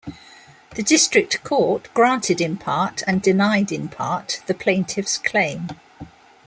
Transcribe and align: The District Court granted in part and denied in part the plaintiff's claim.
The 0.73 0.81
District 0.81 1.43
Court 1.43 1.87
granted 1.93 2.41
in 2.41 2.57
part 2.57 3.03
and 3.05 3.21
denied 3.21 3.71
in 3.71 3.87
part 3.87 4.39
the 4.47 4.55
plaintiff's 4.55 5.19
claim. 5.19 5.67